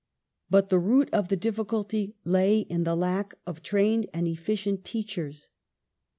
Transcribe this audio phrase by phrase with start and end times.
[0.49, 5.49] But the root of the difficulty lay in the lack of trained and efficient teachers.